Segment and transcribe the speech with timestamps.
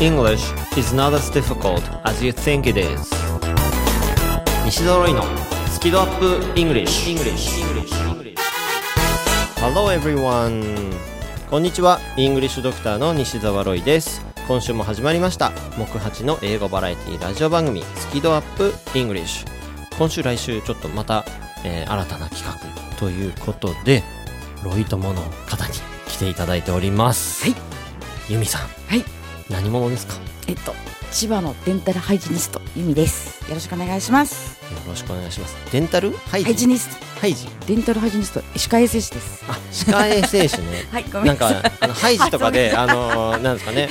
[0.00, 3.10] English is not as difficult as you think it is.
[4.64, 5.24] 西澤ロイの
[5.72, 7.50] スキドアップ English, English.
[9.56, 10.92] Hello everyone.
[11.50, 11.98] こんにちは。
[12.16, 14.24] イングリッシュドクターの西澤ロイです。
[14.46, 15.50] 今週も始まりました。
[15.76, 19.48] 木八の英語バラエティラジオ番組スキドアップ English
[19.98, 21.24] 今週来週ちょっとまた、
[21.64, 24.04] えー新たな企画ということで
[24.62, 25.72] ロイ友の方に
[26.06, 27.50] 来ていただいております。
[27.50, 28.32] はい。
[28.32, 28.60] ユミさん。
[28.86, 29.17] はい
[29.50, 30.14] 何者ですか？
[30.14, 30.74] よえっと
[31.10, 33.48] 千葉のデンタルハイジニストゆみです。
[33.48, 34.58] よろしくお願いします。
[34.86, 35.56] ろしくお願いします。
[35.72, 36.12] デンタル？
[36.12, 36.66] ハイジ？
[36.66, 37.20] ニスト。
[37.20, 37.48] ハイジ？
[37.66, 39.44] デンタルハイジニスト歯科衛生士です。
[39.48, 40.84] あ歯科衛生士ね。
[40.92, 41.62] はいごなんめんなさい。
[41.62, 43.88] かあのハイジとかであのーなんですかね。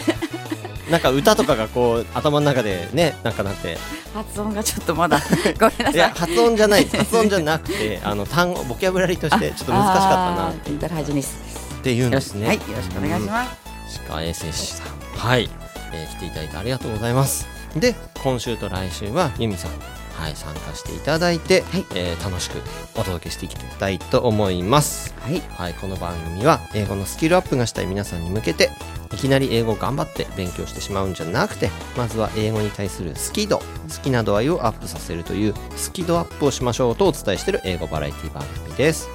[0.92, 3.78] なんか歌とかがこう頭の中でねなんかなって。
[4.14, 5.20] 発音がちょっとまだ
[5.60, 5.96] ごめんないさい。
[5.96, 10.54] や発音じゃない発音じゃなくてあの単語ボキャブラリーとしてちょっと難しかったな。
[10.66, 11.38] デンタルハイジニス
[11.80, 12.48] っていうんですね。
[12.48, 14.00] はいよろしくお願いします。
[14.08, 15.50] 歯科衛生士さんはい、
[15.94, 17.48] えー来ていただいてありがとうございます。
[17.76, 19.72] で今週と来週はユミさん
[20.16, 21.86] はい参加していただいて、はい。
[21.96, 22.60] えー楽しく
[22.96, 25.14] お届けしていきたいと思います。
[25.22, 25.42] はい。
[25.50, 28.70] はい、この番組は英語のスキルアップがしたい皆さんに向けて
[29.14, 33.64] いきなり英語を頑張って勉強してしまうんじゃなくてまずは英語に対する好き度好
[34.04, 39.08] きな度合いをアップさせるというスキドアップをしましょうとお伝えしている英語バラエティ番組です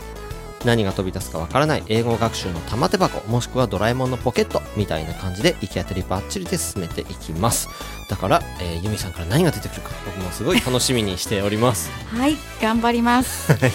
[0.65, 7.69] 何が飛び出すかわからない英語学習の玉手箱もしくはドラえもんのポケットみたいな感じで行き当たりばっちりで進めていきます
[8.09, 13.73] だから、えーユミさんから何が出てくるか僕もすごい楽しみにしておりますはい頑張ります はい。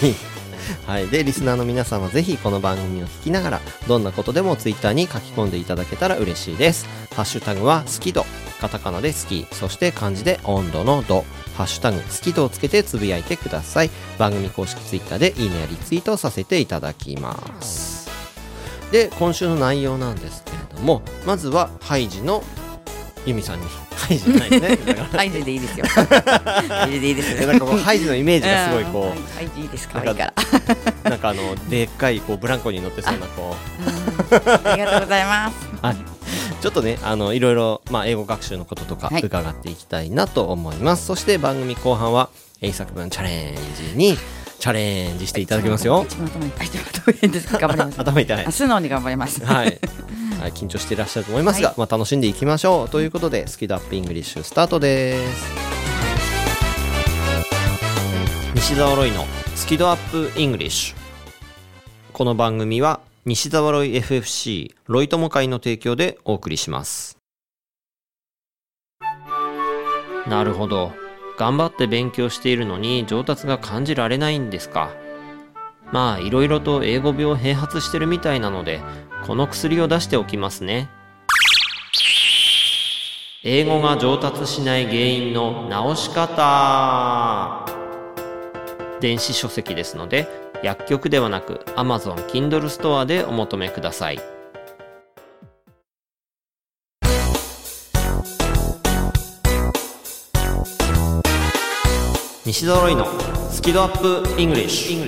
[0.86, 1.08] はい。
[1.08, 6.86] で、リスナーの皆さんはぜひこの番組を聞きながら、どんなことでもツイッターに書き込んでいただけたら嬉しいです。
[7.14, 8.26] ハッシュタグは好き度。
[8.60, 9.46] カタカナで好き。
[9.52, 11.24] そして漢字で温度の度。
[11.56, 13.90] ハッシュタグ好き度をつけてつぶやいてください。
[14.18, 18.08] 番組公式ツイッターでいいねやリツイートさせていただきます。
[18.92, 22.42] で、今週の内容なんですけれども、まずはハイジの
[23.26, 24.94] ユミさんに、ハイジじゃないですね。
[25.12, 30.32] ハイジでいいですよハイジでいいですえなんかこうハイジのイメージがすごいこう、うんハイジいいです可愛いか
[31.04, 33.56] らなんかあのでっかいこうブランコに乗ってそうなこ
[34.30, 35.96] ありがとうございますう、はい、
[36.60, 39.22] ちょっとねあのいろいろまあ英語学習のこととかはい。
[39.22, 42.30] 伺っていきたいなと思います、そして番組後半は
[42.60, 43.56] 英作文チャレン
[43.92, 44.16] ジに
[44.58, 46.04] チャレンジしていただきますよ。
[46.08, 47.52] 一番頭いっぱい一番頭いいです。
[47.52, 48.00] 頑張ります。
[48.00, 48.46] 頭痛い。
[48.46, 49.44] あ素直に頑張ります。
[49.44, 49.78] はい、
[50.40, 51.78] はい、緊張していらっしゃると思いますが、はい。
[51.78, 52.88] まあ、楽しんでいきましょう。
[52.88, 55.44] ということでスキドアップイングリッシュスタートです。
[58.56, 60.96] 西澤ロイのスキドアップイングリッシュ。
[62.12, 67.18] この番組は西澤ロイ FFC ロイ友会の提供でお送りします。
[70.26, 70.92] なるほど。
[71.36, 74.90] 頑張って勉強しているのに上達が感じられないんですか。
[75.92, 78.80] まあいろいろと英語病併発してるみたいなので
[79.26, 80.88] この薬を出しておきますね。
[83.42, 87.66] 英語が上達しない原因の直し方。
[89.00, 94.18] 電子書籍ですので薬局ではなく Amazon Kindle ストアでお求めください。
[102.44, 103.06] 西澤ロイの
[103.50, 104.98] スキドアップイングリッシュ。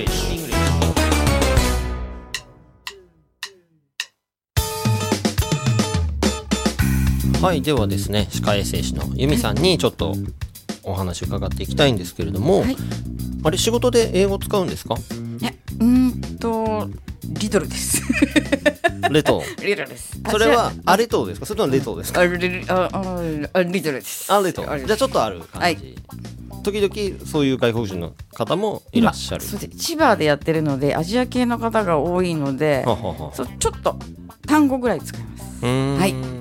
[7.43, 10.15] はいではですね歯科衛生士の由美さんにちょっと
[10.83, 12.77] お話を伺っていきたいんですけれども、はい。
[13.43, 14.97] あれ仕事で英語使うんですか？
[17.25, 18.03] リトルです。
[19.11, 20.19] レトリトルです。
[20.31, 21.47] それはあレトですか？
[21.47, 22.21] それともレトですか？
[22.21, 23.21] あリリああ
[23.55, 24.33] あリトルです。
[24.33, 25.97] あレトあじゃあちょっとある感じ、
[26.63, 29.45] 時々そういう外国人の方もいらっしゃる。
[29.45, 33.33] 千葉でやってるのでアジア系の方が多いのでははは。
[33.35, 33.97] そうちょっと
[34.47, 35.65] 単語ぐらい使います。
[35.65, 36.40] はい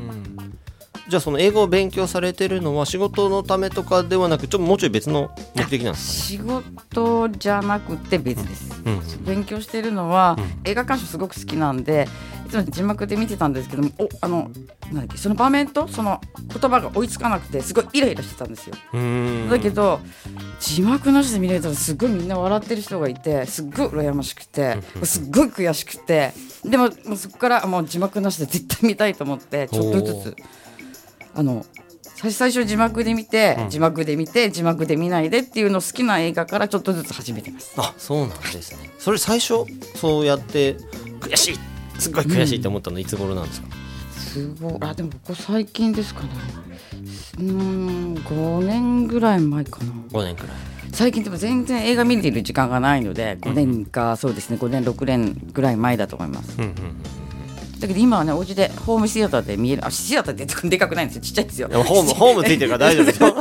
[1.09, 9.25] じゃあその英語を勉強されてるのは仕事のためとかではなくちょっともうちょい別の目的なんです仕事じゃなくて別です、かね、うん。
[9.25, 12.07] 勉強してるのは、映画鑑賞すごく好きなんで
[12.45, 14.51] いつも字幕で見てたんですけどもおあの
[14.91, 18.75] なんだっけその場面とその言葉が追いつかなくてすごいイライラしてたんですよ。
[19.49, 19.99] だけど
[20.59, 30.35] 字幕なしで見れたらすごいみんな笑ってる人がいてすっごい羨ましくてすっごい悔しくてでももうそこからもう字幕なしで絶対見たいと思ってちょっとずつ
[31.35, 31.65] あの
[32.15, 37.73] 最最初字幕で見て、字幕で見て字幕で見ないでっていうの好きな映画からちょっとずつ始めてます。
[37.77, 38.89] あそうなんですね。
[38.99, 39.65] それ最初
[39.95, 40.75] そうやって
[41.21, 41.59] 悔しい
[41.97, 43.05] すっごい悔しいって思ったのい。
[43.05, 43.67] つ頃なんですか、
[44.11, 44.77] すごい。
[44.81, 46.29] あでもここ最近ですかね。
[47.37, 49.91] うーん5年ぐらい前かな。
[50.11, 50.57] 5年くらい。
[50.91, 56.57] 最近でも全然映画見てる時間がないので5年か、そうですね5年6年ぐらい前だと思います、
[57.79, 61.21] だけど今はねお家でホームシアターで見えるあシアターってでかくないんですよ。
[61.21, 61.69] ちっちゃいですよ。
[61.69, 63.31] ホームホームついてるから大丈夫ですよ。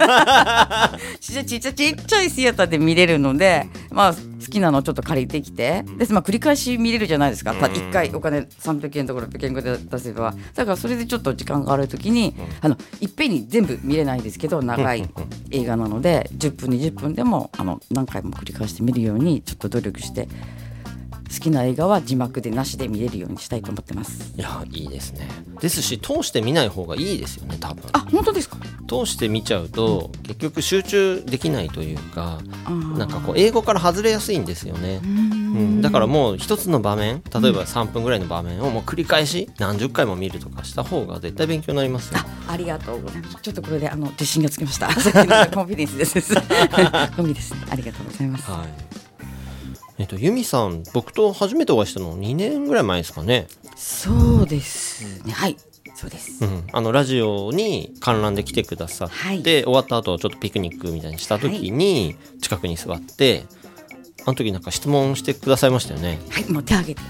[1.20, 4.18] ちっちゃいちっちゃいちっちゃいシアターで見れるのでまあ好
[4.50, 5.84] きなのをちょっと借りてきて。
[5.98, 7.54] で、まあ、繰り返し見れるじゃないですか。
[7.54, 10.34] た1回お金300円とか600円ぐらい出せば。
[10.54, 15.08] だからそれでちょっと時間がある時にあのいっぺんに全部見れないですけど長い
[15.50, 20.28] 映画なので10分20分でもあの何回も繰り返して見るようにちょっと努力して
[21.38, 25.28] 好きな映画は字幕でなしで見れるようにしたいと思ってますいやいいですね
[25.60, 28.56] ですし通して見ない方がいいですよね多分あ本当ですか？
[28.88, 32.40] 通して見ちゃうと結局集中できないというか
[32.96, 35.00] なんかこう英語から外れやすいんですよね
[35.48, 43.36] うん、だからもう一つの場面例えば3分ぐらいの場面をもう繰り返し何十回も見るとかした方が絶対勉強になりますよあありがとうございます。
[43.42, 44.86] ちょっとこれであの自信がつきました。
[44.88, 46.14] コンフィデンスです。
[46.34, 47.60] コンフィですね。
[47.70, 48.50] ありがとうございます。
[48.50, 49.07] はい
[49.98, 55.32] えっとユミさん僕と初めてお会いしたの2年ぐらい前ですかねそうですね。
[55.32, 55.56] はい。
[55.94, 56.44] そうです。
[56.44, 63.44] うん、あのラジオに観覧で来てくださって、はい終わった後ちょっとピクニックみたいにした時に近くに座って、
[64.24, 66.50] あの時なんか質問してくださいましたよねはい。
[66.50, 67.02] もう手挙げて。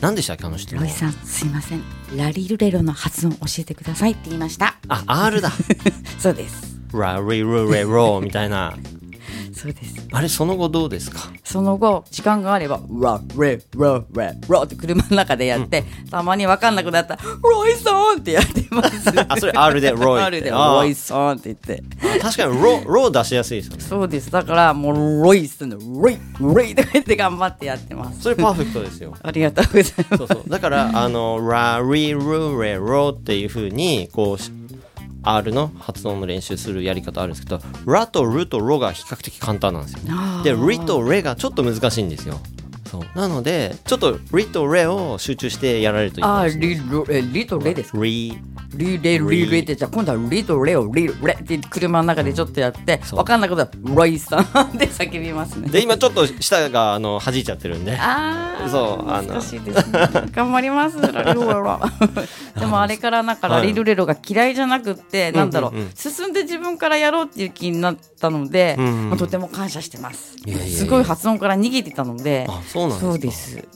[0.00, 1.82] 何でしたっけあの質問ロイさん、すいません。
[2.16, 4.76] ラリルレロの発音教えてくださいって言いました。
[4.88, 5.52] あ R だ
[6.18, 6.80] そうです。
[6.92, 8.76] ラリルレロみたいな
[9.62, 9.94] そうです。
[10.12, 11.30] あれその後どうですか？
[11.44, 19.10] その後、時間があれば、ラ、レ、ラ、レ、ラって車の中でやって、たまに分かんなくなったら、ロイさんってやってます。
[19.28, 21.82] あ それ R でロイ R でロイさんって言って。
[22.20, 24.30] 確かにロロ出しやすいですよねそうです。
[24.30, 28.22] だから、もう、ロイスの、ロイ、ロイとか言って頑張ってやってます。
[28.22, 30.16] それパーフェクトですよ ありがとうございます。
[30.16, 34.50] そうそうだからあのラリルレロっていう風にこうし
[35.22, 40.00] R の発音の練習するやり方あるんですけどラとルとロが比較的簡単なんですよ。
[40.42, 42.40] でリとレがちょっと難しいんですよ
[42.92, 43.18] そう。
[43.18, 46.76] なのでちょっとリとレを集中してやられるといいかあー、もしれない。
[46.84, 47.98] リロ、え、リとレですか？
[48.02, 48.38] リ
[48.74, 53.18] リレリレってじゃあ今度はリとレをリレって車の中でちょっとやってそう。
[53.18, 55.68] わかんないことはロイさんで叫びますね。
[55.68, 57.96] で今ちょっと舌があの弾いちゃってるんで。
[57.98, 59.34] ああ、そうあの。
[59.34, 60.08] 難しいですね。
[60.32, 60.96] 頑張ります。
[61.02, 65.92] でもあれからなんかラリルレロが嫌いじゃなくって、なんだろう、うんうんうん。
[65.94, 69.08] 進んで自分からやろうっていう気になったので、うんうん。
[69.10, 70.36] まあとても感謝してます。
[70.46, 70.78] いやいやいや。
[70.78, 73.12] すごい発音から逃げてたので、あそうなんですか？
[73.12, 73.68] そうです。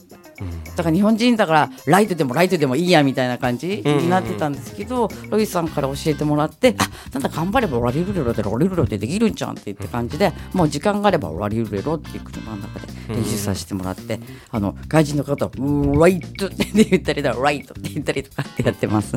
[0.75, 14.19] だから日本人だからライトでもライトでもいいやみたいな感じになってたんですけど、ロイさんから教えてもらってあなんだ頑張ればラリルレロでラリルレロってできるんじゃんって言って感じでもう時間があればラリルレロっていう車の中で練習させてもらって、
[14.51, 15.51] あの外人の方は
[15.99, 19.15] 「ライト」って言ったりだライトって言ったりとかってやってます。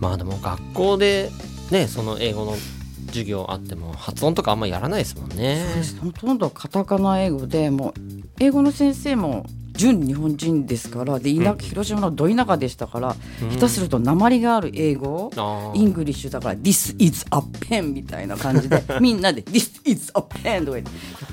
[0.00, 1.30] まあでも学校で
[1.70, 2.56] ねその英語の
[3.06, 5.64] 授業あっても発音とかあんまやらないですもんね。
[6.02, 7.92] ほとんどカタカナ英語でもう
[8.40, 13.16] 英語の先生も純日本人ですからで田広島のど田舎でしたから、
[13.52, 15.30] 下手すると訛りがある英語
[15.74, 17.38] English だから「This is a
[17.68, 20.90] pen」みたいな感じで みんなで「This is a pen」とか言って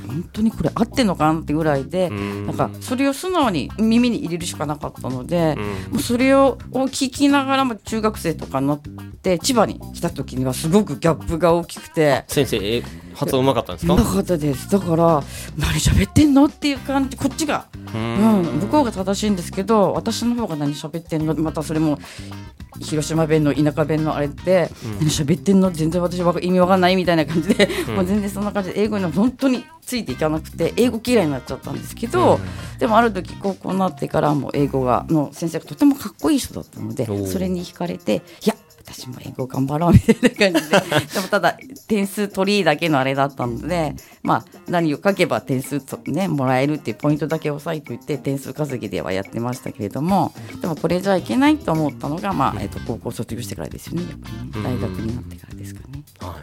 [0.07, 2.45] 本当にこれ合ってんのかなってぐらいでん。
[2.47, 5.55] なんかそれを素直に耳に入れるしかなかったので、
[5.91, 8.81] もうそれを聞きながらも中学生とかになっ
[9.21, 12.23] て千葉に来た時にはすごくギャップが大きくて。
[12.27, 12.83] 先生え
[13.15, 13.95] 発音うまかったんですか？
[13.95, 14.69] なかったです。
[14.71, 15.23] だから
[15.57, 18.01] 何喋ってんのっていう感じこっちが、うん
[18.41, 21.35] 向こうが正しいんですけど私の方が何喋ってんの？
[21.35, 21.99] またそれも
[22.81, 24.69] 広島弁の田舎弁のあれって、
[24.99, 25.71] 何喋ってんの？
[25.71, 32.39] 全然私わか意味わかんないみたいな感じで、もう全然そんな感じで英語には本当についていかなくて英語嫌いになっちゃったんですけど、
[32.79, 38.55] でもある時高校になってからも英語がの先生がとてもかっこいい人だったのでそれに惹かれていや
[38.93, 40.79] 私も英語頑張ろうみたいな感じで。
[41.13, 41.57] でもただ
[41.87, 54.03] 点数取りだけのあれだったのでまあ何を書けば点数とねもらえるっていうポイントだけ押さえておいて点数稼ぎではやってましたけれどもでもこれじゃいけないと思ったのが、まあえっと高校卒業してからですよね。
[54.03, 54.09] ね。
[54.63, 56.03] 大学になってからですかね。
[56.19, 56.35] は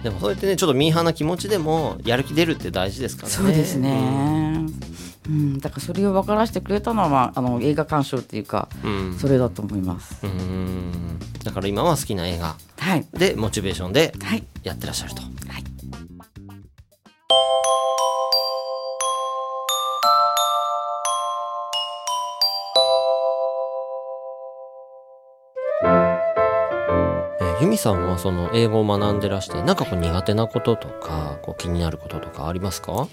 [0.00, 3.34] い、でもそうやってねちょっとミーハーな気持ちでもやる気出るって大事ですからね。
[3.34, 4.49] そうですね、うん、
[5.60, 9.16] だからそれを分からせてくれたのは、まあ、あの映画鑑賞っていうか、うん。
[9.18, 10.18] それだと思います。
[10.24, 11.18] うーん。
[11.44, 12.56] だから今は好きな映画。
[12.78, 15.22] はい、でモチベーションではい、やってらっしゃると。
[15.22, 15.30] はい。
[27.40, 33.06] えーユミさんはその英語を学んでらしてなんかこう苦手なこととかこう気になることとかありますか？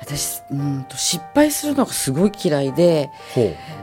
[0.00, 3.10] 私うんと失敗するのがすごい嫌いで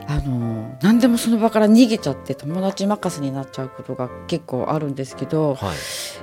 [0.07, 5.77] あの何でもその場から逃げちゃって友達任せになっちゃうことが結構あるんですけどはい。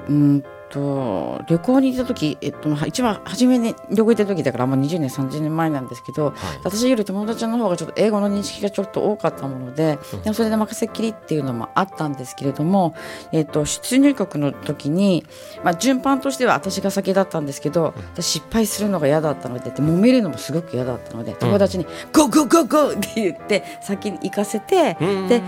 [0.08, 6.34] うんと旅行に行った時、えっと、まあ一番初めに旅行行った時だからもう20年30年前なんですけど、はい。
[6.64, 12.94] 私より友達の方がちょっと英語の認識がちょっと多かったもので,、でもそれで任せっきりっていうのもあったんですけれども、
[13.30, 15.24] えっと、出入国の時に、
[15.62, 25.28] まあ、順番としては私が先だったんですけど、私失敗するのが嫌だったのでで揉めるのもすごく嫌だったので友達に「Go go go go!」って言って先に行かせて、うん。
[25.28, 25.42] で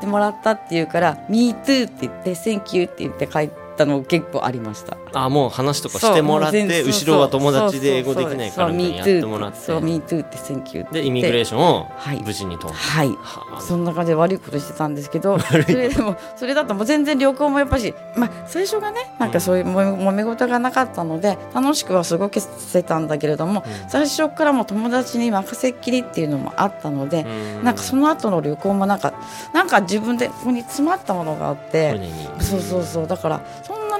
[0.00, 4.96] でもらったっていうから「Me too」って言って「Thank you」って言って帰ったの結構ありました。
[5.12, 9.58] あもう話とかしてもらって後ろは友達で英語できないからみたいにやってもらって。
[9.58, 11.00] そう、Me too って、Thank you って。
[11.00, 12.22] でイミグレーションをはい。
[12.22, 13.08] 無事に通って、はい。
[13.08, 13.60] はあ。
[13.60, 27.22] そんな感じで悪いことしてたんですけど、それでも、それだともう全然旅行もやっぱし、まあ、最初がね、なんかそういうもめ揉め事がなかったので、楽しくは過ごせたんだけれども、最初からもう友達に任せっきりっていうのもあったので、
[27.58, 27.64] うん。
[27.64, 29.14] なんかその後の旅行もなんか、
[29.52, 32.00] なんか自分でここに詰まったものがあって、
[32.40, 33.40] そうそうそうだから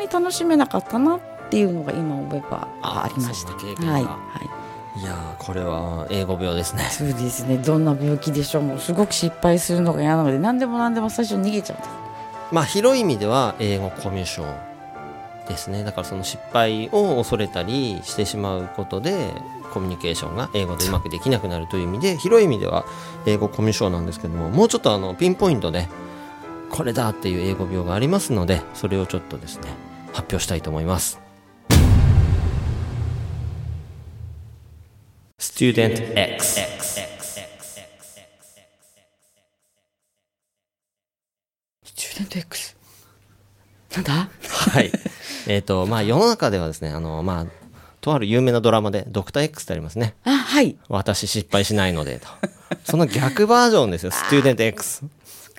[0.05, 1.21] に楽しめなかったなっ
[1.51, 3.53] ていうのが今思えばあありました。
[3.53, 4.19] はいは
[4.97, 5.01] い。
[5.01, 7.59] いやーこれは英語病ですねそうですね。
[7.59, 8.63] どんな病気でしょう。
[8.63, 11.91] もうすごく失敗するのが嫌なので何でも何でも最初に逃げちゃうんです。
[12.53, 14.53] まあ広い意味では英語コミュ障
[15.49, 19.31] ですねだからその失敗を恐れたりしてしまうことで
[19.73, 22.85] コミュニケーションが英語でうまくできなくなるという意味で広い意味では
[23.27, 25.89] 英語コミュ障なんですけどももうちょっとあのピンポイントで
[26.71, 29.69] これだっていう英語病がありますのでそれをちょっとですね
[30.15, 31.21] 発表したいと思います
[35.39, 36.61] Student X
[41.85, 42.77] スチューデント X。
[43.95, 44.29] なんだ？
[44.43, 44.91] はい。
[45.47, 47.47] えっと、まあ世の中ではですね、あの、まあ、
[48.01, 50.15] とある有名なドラマで、ドクター X ってありますね。
[50.25, 50.77] あ、はい。
[50.89, 52.27] 私失敗しないので、と。
[52.85, 55.05] その逆バージョンですよ、スチューデント X。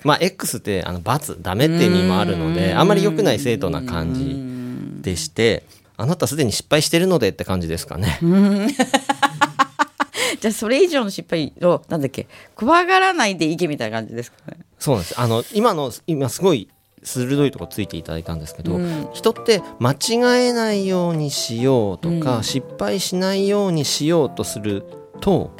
[0.04, 5.64] まあ X って、あの、罰、ダメって意味もあるので、あんまり良くない生徒な感じでして、
[5.96, 8.18] あなたすでに失敗してるのでって感じですかね。
[10.40, 14.58] じゃあそれ以上の失敗をなんだっけ怖がらないでいけみたいな感じですかね。
[14.78, 15.18] そうなんです。
[15.18, 16.68] あの、今の、今すごい
[17.02, 18.78] 鋭いとこついていただいたんですけど、
[19.14, 19.96] 人って間違
[20.48, 24.84] えないようにしようとか、失敗しないようにしようとする
[25.20, 25.52] と、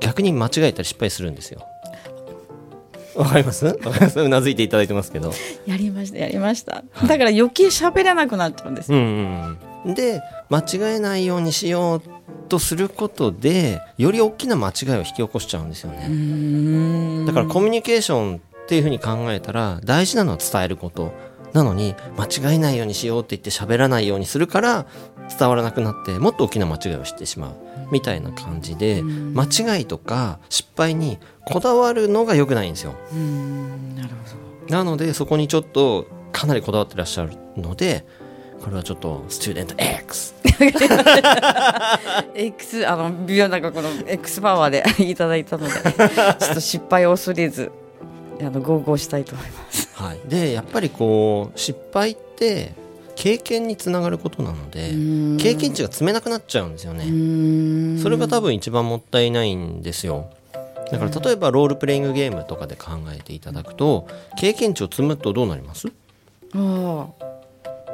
[0.00, 1.60] 逆に間違えたり失敗するんですよ。
[3.16, 3.66] わかります？
[3.66, 5.32] わかりますうなずいていただいてますけど。
[5.66, 6.84] やりましたやりました。
[7.06, 8.92] だから余計喋らなくなっちゃうんです。
[8.92, 9.94] うんうんうん。
[9.94, 12.02] で、間違えないようにしよう
[12.48, 17.26] とすることで、より大きな間違いを引き起こしちゃうんですよね。
[17.26, 21.12] だからコミュニケーションっていうふうに考えたら大事なのは伝えること
[21.52, 24.86] なのに間違えないようにしようって言って喋らないようにするから
[25.28, 27.54] 伝わらなくなってもっと大きな間違いをしてしまう
[27.90, 32.94] みたいな感じで間違いとか失敗にこだわるのが良くないんですよ。
[33.12, 33.96] うん。
[33.96, 34.14] なるほ
[34.66, 34.72] ど。
[34.72, 38.04] なのでそこにちょっとかなりこだわってらっしゃるので
[38.62, 40.34] これはちょっとスチューデント X
[42.34, 47.70] X あのビヨなんかこの X パワーで いただいたのでちょっと失敗を恐れず
[48.40, 49.88] あの合合したいと思います。
[49.94, 52.74] はい、でやっぱりこう失敗って
[53.16, 54.90] 経験につながることなので
[55.42, 57.04] 経験値が積めなくなっちゃうんですよね。
[58.00, 60.30] それが多分一番もったいないんですよ。
[60.90, 64.06] だから例えばロールプレイングゲームとかで考えていただくと
[64.38, 65.88] 経験値を積むとどうなります、あ
[66.54, 67.26] あ。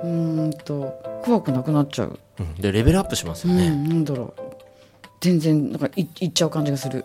[0.03, 2.19] うーんと怖くなくなっちゃう。
[2.41, 4.43] うん、でレベルアップしますうん、よね、なんだろう。
[5.21, 7.05] 全然なんかいいっちゃう感じがする。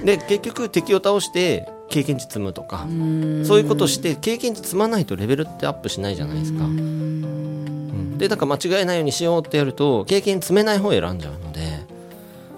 [0.00, 0.04] うん。
[0.06, 2.86] で結局敵を倒して経験値積むとか
[3.44, 6.64] そういうことして経験値積まないとレベルってアップしないじゃないですか。
[6.64, 8.18] うん。
[8.18, 11.60] でだから間違えないようにしようってやると経験積めない方を選んじゃうので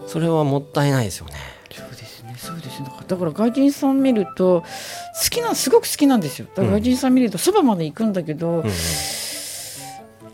[0.07, 1.35] それはもったいないですよね。
[1.71, 2.89] そうですね、そうですね。
[3.07, 6.47] だから外人さん見ると好きなすごく好きなんですよ。
[6.55, 8.71] だから外人さん見るとそばまで行くんだけど、うんうん。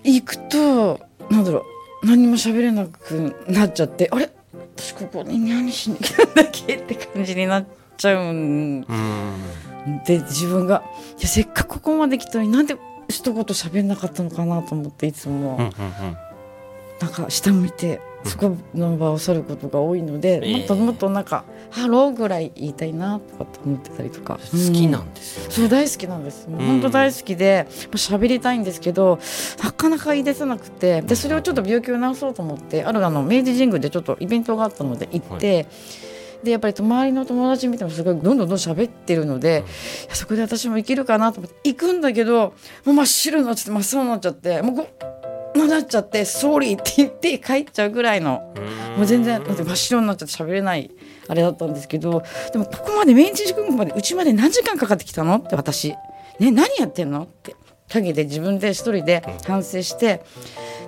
[0.04, 1.00] 行くと
[1.30, 1.64] なんだろ
[2.02, 4.30] う何も喋れなくなっちゃってあれ？
[4.76, 6.76] 私ここに何しに来たんだっけ？
[6.76, 10.82] って感じになっちゃうんうんで自分が
[11.18, 12.76] いやせっかくここまで来たのになんで
[13.08, 15.72] 一言喋んなかったのかなと思っていつも、うんうん
[17.00, 20.58] なんか下向いてそこの場を去ることが多いので、ええ。
[20.58, 24.38] もっともっとなんか「Hello」ぐらい言いたいなとかって思ってたりとか。
[24.50, 26.48] 好きなうんんですよね、そう大好きなんです。
[26.48, 29.18] も本当大好きで喋りたいんですけど
[29.62, 35.66] なかなか言い出せなくてでそれをちょっと病気を治そうと思ってあるあの明治神宮でちょっとイベントがあったので行って。
[36.43, 39.64] でやっぱり周りの友達見てもすごいどんどんどん喋ってるので、
[40.07, 44.88] いやそこで私も生きるかなと思って行くんだけどもう真っ白になっちゃって真っ青になっちゃってもうこ
[45.55, 48.52] うなっちゃって「ソーリー」って言って帰っちゃうぐらいの
[48.97, 50.90] もう全然だって真っ白になっちゃって喋れない
[51.28, 55.95] あれだったんですけどでもここまで明治神宮までうちまで何時間かかってきたのって私。
[56.38, 57.57] ね何やってんのって
[57.93, 60.25] 陰で自分で一人で反省して、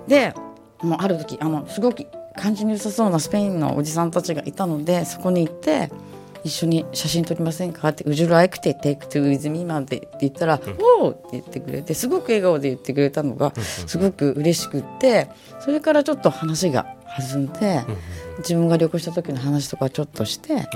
[0.08, 0.34] で
[0.82, 2.06] もうある時あのすごく
[2.38, 5.90] 感じに良さそうなスペインのおじさんたちがいたのでそこに行って
[6.44, 7.88] 一緒に写真撮りませんか？
[7.88, 10.60] って「Would you like to take photo with me?」なんて言ったら
[11.00, 15.28] 「おお!」って言ってくれてすごく笑顔で言ってくれたのがすごく嬉しくって
[15.60, 16.86] それからちょっと話が
[17.18, 17.82] 弾んで
[18.38, 20.66] 自分が旅行した時の話とかちょっとして。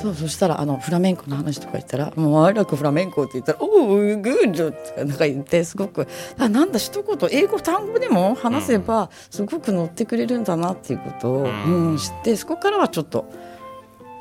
[0.00, 6.06] そうそしたらあのフラメンコの話とか言ったら「もう I like フラメンコ」って言ったら「おお good」とかなんか言ってすごく
[6.38, 11.48] あなんだ一言英語単語でも話せばすごく乗ってくれるんだなっていうことを、う
[11.94, 13.26] ん知ってそこからはちょっと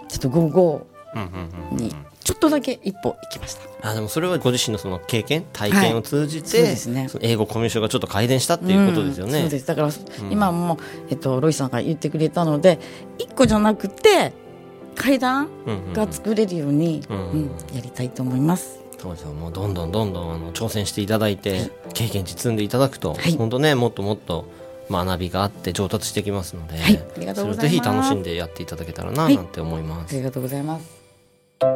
[0.07, 0.92] ちょっとゴーゴうんうんうんー
[1.71, 1.93] に
[2.23, 3.89] ちょっとだけ一歩行きました。
[3.89, 7.09] あでもそれはご自身のその経験体験を通じて、そうですね。
[7.21, 9.33] 英語コミュニケーションがちょっと改善したっていうことですよね。
[9.33, 9.41] うん。
[9.41, 9.67] そうです。
[9.67, 9.89] だから、
[10.29, 10.79] 今も、
[11.09, 12.79] えっと、ロイさんが言ってくれたので
[13.17, 14.31] 一個じゃなくて
[14.95, 17.51] 階段うんうんが作れるように、うんうん。
[17.75, 18.79] やりたいと思います。
[18.97, 19.33] そうですよ。
[19.33, 23.35] もうどんどんどんどんあの挑戦していただいて、経験値積んでいただくと、はい。
[23.35, 24.45] 本当ねもっともっと
[24.89, 27.03] 学びがあって上達してきますので、はい。
[27.17, 27.69] ありがとうございます。
[27.69, 29.35] ぜひ楽しんでやっていただけたらなはい。
[29.35, 30.15] なんて思います。
[30.15, 31.02] ありがとうございます。
[31.63, 31.71] Arc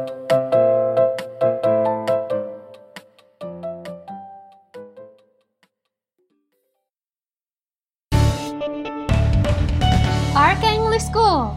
[10.62, 11.54] English School.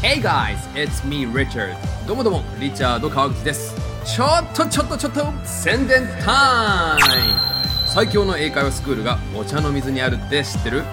[0.00, 1.76] Hey guys, it's me Richard.
[2.06, 3.74] どうもどうもリチャード川口です。
[4.06, 7.40] ちょっとちょっとちょっと宣伝タイム。
[7.86, 10.84] 最強の英会話スクールがお茶の水にあるって知ってる？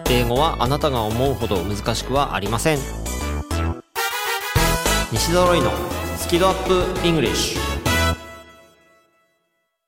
[0.10, 2.80] 英語はあなたが思うほど難しくはありません
[5.14, 5.95] 西揃いの
[6.26, 7.56] スキドアップ English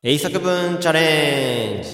[0.04, 1.90] 英作文チャレンジ。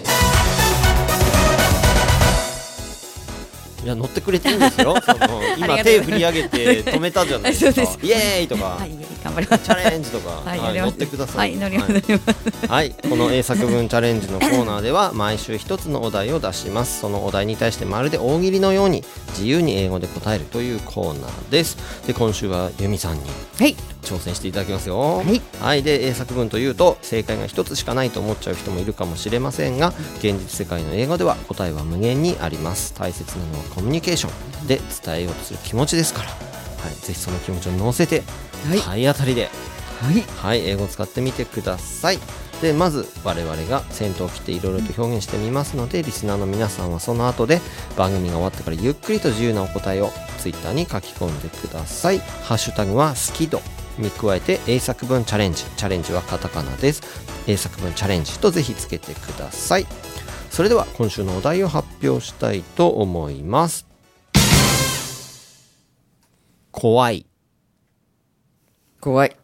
[3.85, 4.95] いや乗ってくれてるんですよ。
[5.57, 8.05] 今手振り上げて止めたじゃないですか。
[8.05, 8.91] イエーイとか、はい、
[9.23, 9.63] 頑張ります。
[9.63, 11.51] チャレンジとか、はい、はい乗ってください。
[11.51, 12.67] はい、乗ります。
[12.67, 16.99] はい、この英作文チャレンジのコーナーでは毎週一つのお題を出します。
[16.99, 21.77] そのお題に対してまるで大喜利のように自由に英語で答えるというコーナーです。
[22.05, 23.21] で今週はユミさんに
[23.59, 25.23] はい、挑戦していただきますよ。
[25.61, 32.93] はい、で英作文というと正解が一つしかないと思っちゃう人もいるかもしれませんが現実世界の英語では答えは無限にあります。
[32.93, 36.35] 大切なのはコミュニケーションで伝えようとする気持ちですから、は
[36.91, 38.23] い、ぜひその気持ちを乗せて、
[38.67, 38.79] はい。
[38.79, 39.49] 体当たりで。
[40.01, 42.19] はい、はい、英語を使ってみてください。
[42.61, 47.59] でまず我々が先頭を切っていろいろと表現してみますのでリスナーの皆さんはその後で
[47.97, 52.19] 番組が終わってからゆっくりと自由なお答えをツイッターに書き込んでください。
[52.19, 53.61] ハッシュタグはスキド
[53.97, 55.63] に加えて英作文チャレンジ。
[55.63, 57.01] チャレンジはカタカナです。
[57.47, 59.85] 英作文チャレンジとぜひつけてください。
[60.49, 63.87] それでは今週のお題を発表したいと思います。
[66.71, 67.25] 怖い
[69.03, 69.35] 怖い。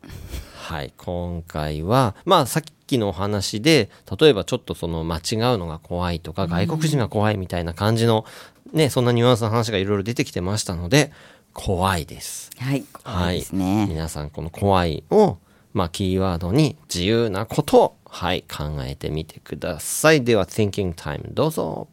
[0.55, 5.21] はい、今回は、まあ、さっきのお話で、例えばちょっとその間違う
[5.57, 8.23] のが怖いとか、外国人が怖いみたいな感じの、
[8.71, 11.11] ね、そんなニュアンスの話がいろいろ出てきてましたので、
[11.51, 12.51] 怖いです。
[12.57, 13.85] はい、怖いですね。
[13.89, 15.39] 皆さん、この怖いを、
[15.73, 20.23] まあ、キーワードに自由なことを、はい、考えてみてください。
[20.23, 21.89] では、Thinking Time どうぞ。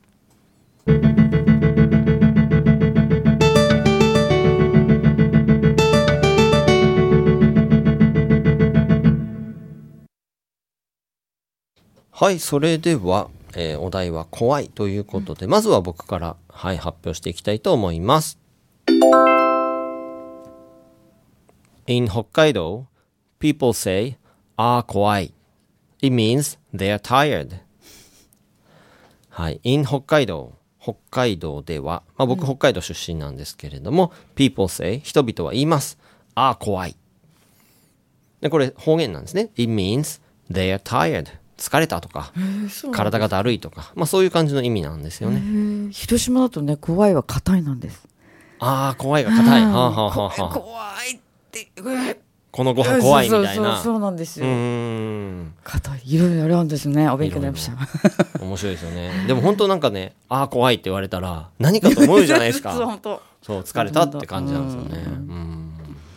[12.18, 18.38] はい、それでは、えーお題は怖いということで、まずは僕から、はい、発表していきたいと思います。
[21.86, 22.84] In Hokkaido,
[23.38, 24.16] people say,
[24.56, 25.34] あー怖い。
[26.00, 27.58] It means they are tired.
[29.28, 29.60] はい。
[29.62, 30.54] in 北海道。
[30.80, 35.98] 北海道では、まあ僕北海道出身なんですけれども、people say 人々は言います。
[36.34, 36.96] あー怖い。
[38.40, 39.50] で、これ方言なんですね。
[39.56, 41.26] It means they are tired.
[41.56, 42.32] 疲れたとか、
[42.92, 45.90] 体がだるいとか、まあそういう感じの意味なんですよね。
[45.92, 48.06] 広島だとね、怖いは硬いなんです。
[48.58, 49.62] あー怖いが硬い。
[49.62, 51.68] はあ、はあはあはあ、怖いって、
[52.50, 53.54] このご飯怖いみたいな。
[53.54, 54.50] そうそうそうそうなんですうよ。
[55.62, 56.14] 硬い。
[56.14, 57.08] いろいろあるんですね。
[57.10, 57.76] お勉強になりました。
[58.42, 59.26] 面白いですよね。
[59.26, 63.20] でも本当なんかね、ああ、怖いって言われたら、何かと思うじゃないです そう、か。
[63.42, 65.04] そう、疲れたって感じなんですよね。
[65.06, 65.72] うん。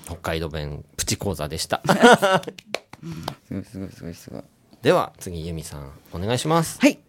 [0.05, 1.81] 北海道弁プチ講座でした。
[3.47, 4.43] すごいすごいすごいすごい。
[4.81, 6.79] では、次、ユミさん、お願いします。
[6.79, 6.99] はい。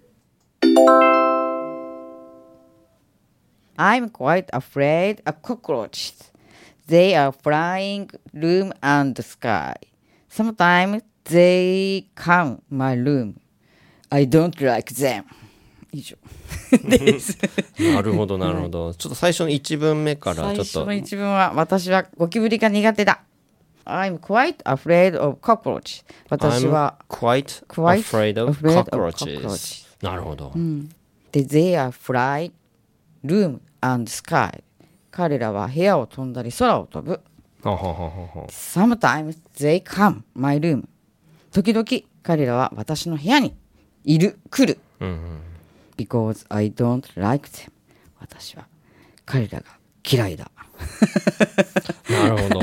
[3.76, 6.32] I'm quite afraid of cockroaches.
[6.88, 9.76] They are flying room and sky.
[10.28, 13.34] Sometimes they come my room.
[14.10, 15.22] I don't like them.
[15.92, 16.16] 以上
[16.88, 17.38] です。
[17.78, 23.22] なるほどなるほどちょっと最初の一文目から最ちょっと初の一文は私はゴキブリが苦手だ。
[23.84, 26.04] I'm quite afraid of cockroaches.
[26.28, 30.52] 私 I'm は quite quite afraid of afraid of cockroaches なるほど、
[31.32, 32.52] で They are fly
[33.24, 34.62] room and sky.
[35.10, 37.20] 彼らは部屋を飛んだり空を飛ぶ。
[37.62, 40.86] Sometimes they come my room.
[41.52, 41.84] 時々
[42.22, 43.54] 彼らは私の部屋に
[44.04, 44.78] いる、来る。
[45.96, 47.70] Because I don't like them.
[48.20, 48.66] 私は
[49.26, 49.66] 彼らが
[50.08, 50.50] 嫌いだ。
[52.08, 52.60] なるほど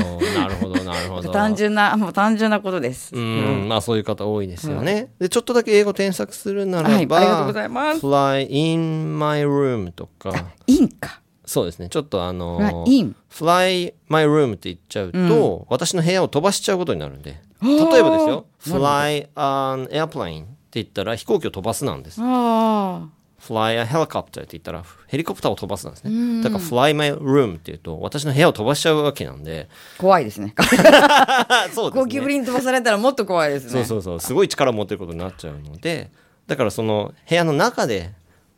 [1.32, 3.14] 単純な、 もう単純なことです。
[3.14, 5.12] うん、まあそういう方多いですよね。
[5.18, 10.32] で、ちょっとだけ英語添削するならば、はいありがとうございます fly in my room とか、
[10.66, 11.20] インか。
[11.44, 11.88] そうですね。
[11.88, 17.40] ちょっとあの in fly my room って言っちゃうと、私の部屋を飛ばしちゃうことになるんで。
[17.62, 22.20] 例えばですよ、fly an airplane って言ったら飛行機を飛ばすなんです。
[22.22, 26.42] あ fly a helicopter って言ったらヘリコプターを飛ばすなんですね。
[26.42, 30.54] だから fly my room って言うと、私の部屋を飛ばしちゃうわけなんで、あ、怖いですね。
[30.56, 32.02] あ そうですね。
[32.02, 33.70] ゴキブリに飛ばされたらもっと怖いですね。
[33.70, 36.10] そうそうそうすごい力を持ってることになっちゃうので
[36.46, 38.12] だからその部屋の中で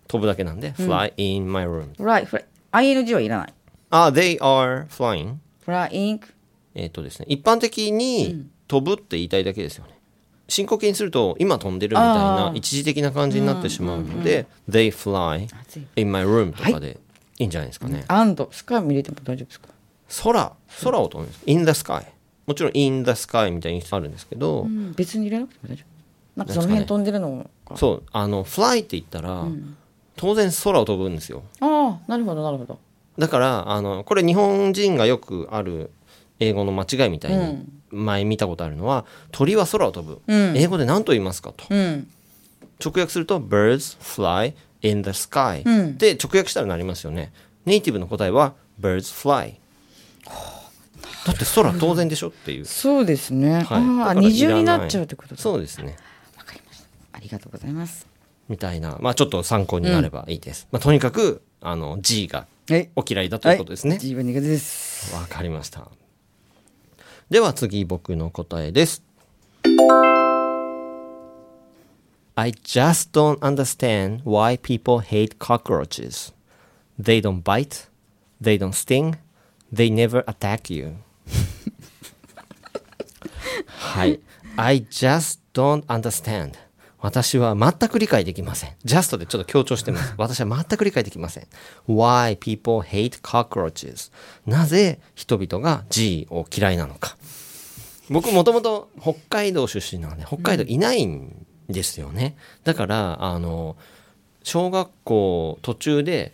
[0.09, 2.45] 飛ぶだけなんで、fly in my room fly.
[2.73, 3.55] ING はいらない。
[3.91, 5.35] あ they are flying
[5.67, 6.21] flying
[6.75, 10.00] えっ、とですね一般的に飛ぶって言いたいだけですよね
[10.51, 15.49] 深呼吸にすると今飛んでるみたいな一時的な感じになってしまうので、they fly
[15.97, 16.99] in my room とかで
[17.39, 19.69] いいんじゃないですかね、and スカイも入れても大丈夫ですか？
[20.23, 21.43] 空空を飛ぶんです。
[21.47, 22.05] in the sky
[22.47, 24.93] もちろん in the sky みたいにあるんですけど、うん。
[24.95, 25.87] 別に入れなくても大丈夫。
[26.37, 28.03] なんかその辺飛んでるのかそう。
[28.11, 29.45] あの fly って言ったら、
[30.17, 31.45] 当然空を飛ぶんですよ。
[31.61, 32.79] ああなるほどなるほど。
[33.19, 35.91] だからあのこれ日本人がよくある
[36.41, 40.57] 英語の間違いみたいに前見たことあるのは鳥は空を飛ぶ、うん。
[40.57, 41.65] 英語で何と言いますかと。
[41.71, 42.09] うん。
[42.85, 45.99] 直訳すると birds fly in the sky、うん。
[45.99, 47.33] で直訳したらなりますよね。
[47.67, 49.55] ネイティブの答えは birds fly
[51.27, 52.65] だって空当然でしょっていう。
[52.65, 54.11] そうですね、はい。
[54.11, 55.41] あ二重になっちゃうってことだ。
[55.41, 55.97] そうですね。
[56.39, 56.87] わかりました。
[57.13, 58.07] ありがとうございます。
[58.49, 58.97] みたいな。
[59.01, 62.89] まあちょっと参考になればいいです、まあ、とにかくあの G がはい。
[62.95, 65.15] お嫌いだということですね、自分苦手です。
[65.15, 65.89] わかりました。
[67.31, 69.05] では次僕の答えです。
[72.35, 76.35] I just don't understand why people hate cockroaches.
[77.01, 77.89] They don't bite,
[78.43, 79.19] they don't sting,
[79.73, 80.95] they never attack you.
[83.65, 84.19] はい。
[84.57, 86.55] I just don't understand.
[87.03, 88.71] 私は全く理解できません。
[88.85, 90.15] just でちょっと強調してます。
[90.19, 91.47] 私は全く理解できません。
[91.89, 94.13] Why people hate cockroaches.
[94.47, 97.17] なぜ人々が G を嫌いなのか。
[98.11, 102.37] 僕もともと北海道出身なので、北海道いないんですよね。
[102.65, 103.77] だから、あの、
[104.43, 106.33] 小学校途中で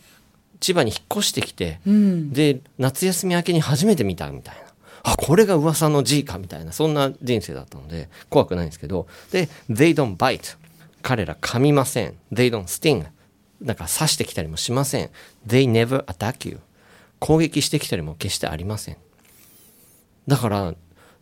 [0.60, 4.62] 千葉に引っ越してきて、で、夏休み明けに初めて見たみたいな。
[5.02, 10.56] あ、これが噂の G かみたいな、そんな人生だったので、怖くないんですけど、で、they don't bite。
[11.02, 12.14] 彼ら噛みません。
[12.32, 13.06] they don't sting。
[13.60, 15.10] なんか刺してきたりもしません。
[15.46, 16.58] they never attack you。
[17.18, 18.96] 攻撃してきたりも決してありません。
[20.26, 20.74] だから、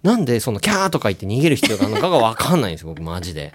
[0.05, 3.55] なんでそのキャーとか言って逃げる必要があるのかがわかんないんですよ、 僕マジで。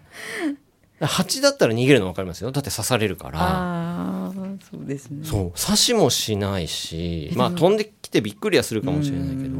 [1.00, 2.52] 蜂だったら逃げるの分かりますよ。
[2.52, 3.40] だって刺されるから。
[3.40, 4.32] ああ
[4.70, 9.58] そうですねそう刺しもしないし、まあ、飛んできてびっくりはするかもしれないけど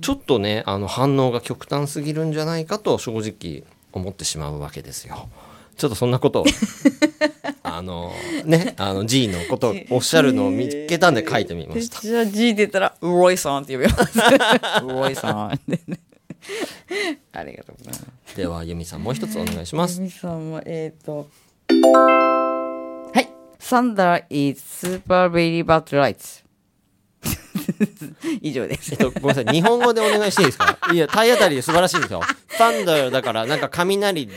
[0.00, 5.28] ちょっとねあの反応が極端すぎるんじゃないかと正直思ってしまうわけですよ。
[5.76, 6.44] ちょっとそんなことを
[7.62, 8.12] あの
[8.44, 12.00] ねあの G のことをおっしゃるのを見つけたんで書いてみました。
[12.00, 14.18] じゃあ G って言ったらロイさんって呼びます
[14.82, 16.00] ロイさんってね
[17.32, 18.36] ありがとうございます。
[18.36, 20.00] では由美さんもう一つお願いします。
[20.00, 21.28] みさんはえっ、と
[21.70, 23.28] はい
[23.60, 26.42] 「Thunder is super very bad lights
[28.42, 28.92] 」以上です。
[28.92, 29.54] えっと、ごめんなさい。
[29.54, 30.78] 日本語でお願いしていいですか？
[30.92, 32.20] いや、体当たりで素晴らしいですよ。
[32.58, 34.28] Thunder だから、なんか雷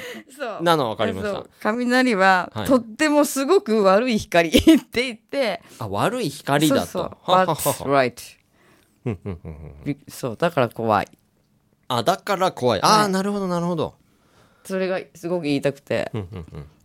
[0.62, 1.46] なの分かりました。
[1.62, 2.68] 雷は、はい。
[2.68, 4.52] とってもすごく悪い光 っ
[4.86, 5.62] て言って。
[5.80, 6.86] あ、悪い光だと。
[6.88, 7.88] そうそう。
[7.88, 8.14] That's right
[9.86, 11.08] びそうだから怖い
[11.88, 12.82] あ、だから怖い。
[12.82, 13.96] ああ、なるほど、なるほど。
[14.64, 16.12] それがすごく言いたくて。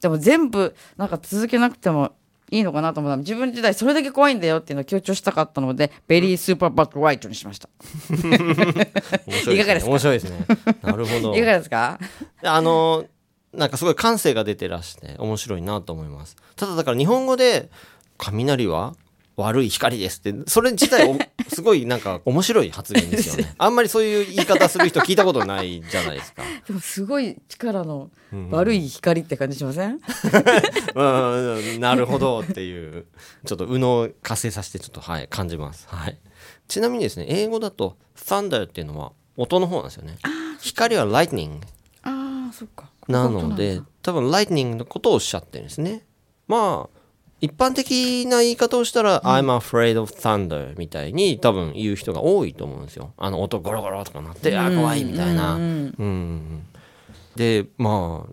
[0.00, 2.12] でも全部なんか続けなくても
[2.50, 7.68] いいのかなと思ったら自分時代それだけ怖いんだよっていうのを強調したかったので very super bad light にしました。
[8.10, 9.90] 面白いいかがですか？
[9.92, 10.46] 面白いですね。
[10.82, 11.36] なるほど。
[11.36, 11.40] い。
[11.40, 11.98] かがですか？
[12.42, 13.06] あの、
[13.54, 16.36] なんかすごい感性が出てらして面白いなと思います。
[16.56, 17.70] ただだから日本語で
[18.18, 18.94] 雷は
[19.40, 21.18] 悪い光ですってそれ自体お
[21.52, 23.54] すごいなんか面白い発言ですよね。
[23.58, 26.42] あんまりそういう言い方する人聞いたことないじゃないですか。
[26.66, 28.10] でもすごい力の
[28.50, 29.98] 悪い光って感じしません、
[30.94, 33.06] うんなるほどっていう
[33.44, 35.86] ちょっと右脳活性させてちょっとはい感じます。
[35.88, 36.18] はい。
[36.68, 40.18] ちなみにですね英語だと thunder っていうのは音の方なんですよね。
[40.60, 41.60] 光は lightning
[42.02, 42.90] ああそっか。
[43.08, 46.04] なので多分 lightning のことをおっしゃってるんですね。
[46.46, 46.99] まあ
[47.40, 53.12] 一般的な言い方をしたら、I'm afraid of thunder みたいに多分言う人が多いと思うんですよ。
[53.16, 55.54] あの音ゴロゴロとかなって、あ、怖いみたいな。
[55.54, 56.62] うん。
[57.36, 58.32] で、まあ、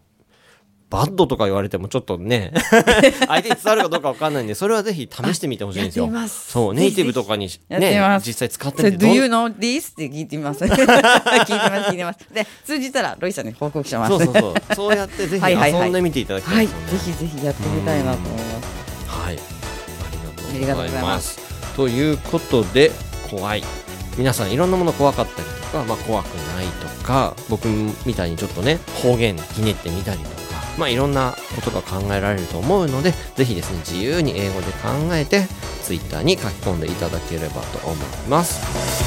[0.90, 2.54] バッドとか言われてもちょっとね、
[3.28, 6.10] 相手に伝わるかどうかわかんないんで、それはぜひ試してみてほしいんですよ。
[6.30, 9.92] そう、ネイティブとかにね実際使ってみ Do てどん you know this?
[9.92, 10.64] って聞いてみます。
[10.66, 12.20] 聞いてます聞いてます。
[12.34, 14.10] で通じたらロイさんに報告します。
[14.10, 14.76] そうそうそう。
[14.76, 15.82] そうやってぜひはいはいはい。
[15.84, 16.76] 遊んでみていただきたはいいです。
[16.78, 16.92] よね。
[16.92, 18.57] ぜひぜひやってみたいなと思います
[20.58, 22.92] りがとうございますということで
[23.30, 23.64] 怖い
[24.18, 30.36] 皆さんいろんなもの怖かったりとか、まあ、怖くないとか僕みたいにちょっとね方言ひねってみたりとか、
[30.78, 35.48] まあ、いろんなことが考えられると思うのでぜひですね自由に英語で考えて
[35.84, 39.07] Twitter に書き込んでいただければと思います。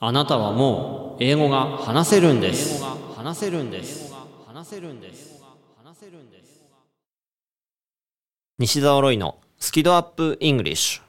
[0.00, 2.84] あなたはもう英語が話せるんです。
[3.16, 4.14] 話せるんです
[4.46, 5.42] 話せるんです。
[5.76, 6.62] 話せるんです。
[8.60, 11.02] 西澤ロイのスキドアップイングリッシュ。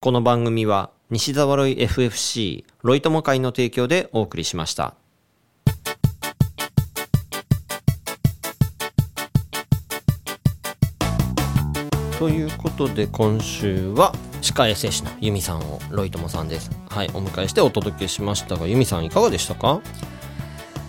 [0.00, 4.94] この番組は西澤ロイ FFC ロイ友会の提供でお送りしました。
[12.18, 14.12] ということで今週は
[14.44, 16.70] 歯科衛生士のユミさんをロイ友さんです。
[16.90, 19.80] はいお迎えしてお届けしましたがユミさんいかがでしたか？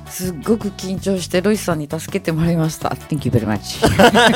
[0.08, 2.90] すっごく緊張してロイさんに助けてもらいました。
[2.90, 3.82] Thank you very much.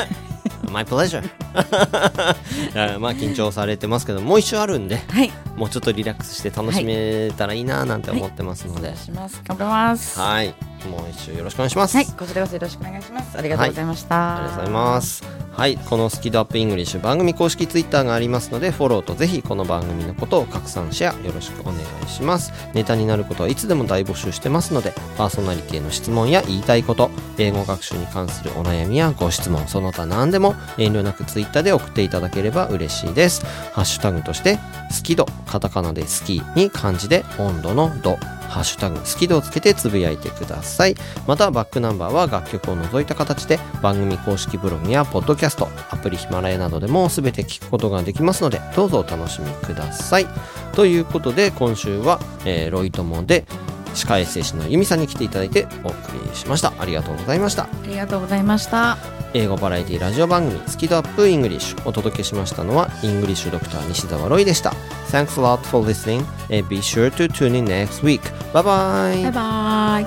[0.72, 1.22] My pleasure
[2.98, 5.30] まあ緊張されてますけどもう一週あるんではい。
[5.56, 9.42] もうちょっとリラックスして楽しめたらいいななんて思ってますので、します。
[9.46, 10.18] 頑張ります。
[10.18, 10.54] ははい、
[10.88, 12.00] もう一週よろしくお願いします。
[12.00, 12.06] い。
[12.06, 13.36] こちらこそよろしくお願いします。
[13.36, 15.22] ありがとうございました、ありがとうございます。
[15.52, 22.52] はい、このスキドアップイングリッシュ番組公式ツイッターがありますので、フォローとぜひこの番組のことを拡散シェアよろしくお願いします。
[22.72, 33.44] ネタになることはいつでも大募集してますので、パーソナリティへの質問や言いたいこと、英語学習に関するお悩みやご質問、その他何でも遠慮なくツイッターで送っていただければ嬉しいです。
[33.72, 34.58] ハッシュタグとして、
[34.90, 38.16] スキド、カタカナでスキに漢字で温度の度、
[38.48, 40.96] ハッシュタグスキドをつけてつぶやいてください。
[41.26, 50.26] またバックナンバーは楽曲を除いた形で番組公式ブログやポッドキャスト、アプリヒマラヤなどでも全て聞くことができますのでどうぞお楽しみください。
[50.72, 53.46] ということで今週は、えーロイ友で
[53.94, 55.96] 歯科衛生士のユミさんに来ていただいてお送
[56.30, 56.72] りしました。
[56.78, 57.64] ありがとうございました。
[57.64, 64.72] ありがとうございました英語バラエティラジオ番組スキドアップイングリッシュお届けしましたのはイングリッシュドクター西澤ロイでした。
[65.10, 68.22] Thanks a lot for listening and be sure to tune in next week.
[68.52, 69.22] Bye bye!
[69.22, 70.00] バイバ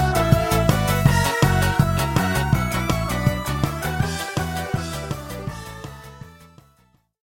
[0.00, 0.03] イ